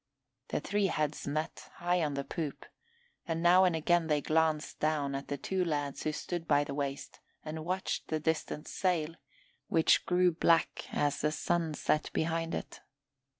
[0.47, 2.65] The three heads met, high on the poop,
[3.27, 6.73] and now and again they glanced down at the two lads who stood by the
[6.73, 9.13] waist and watched the distant sail,
[9.67, 12.79] which grew black as the sun set behind it.